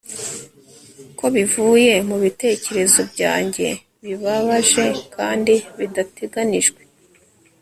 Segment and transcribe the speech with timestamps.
[1.17, 3.67] ko bivuye mubitekerezo byanjye
[4.03, 4.85] bibabaje
[5.15, 6.81] kandi bidateganijwe